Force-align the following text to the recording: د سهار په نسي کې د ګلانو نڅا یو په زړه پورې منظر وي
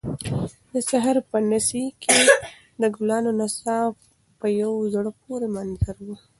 د 0.73 0.75
سهار 0.89 1.17
په 1.31 1.37
نسي 1.51 1.83
کې 2.03 2.15
د 2.81 2.83
ګلانو 2.95 3.29
نڅا 3.39 3.77
یو 3.83 3.91
په 4.39 4.45
زړه 4.93 5.11
پورې 5.21 5.47
منظر 5.55 5.95
وي 6.05 6.15